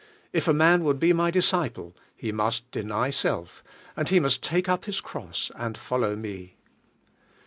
[0.33, 3.63] If a man would be my disciple, he must deny self,
[3.95, 6.55] and he must take up liis cross and follow me."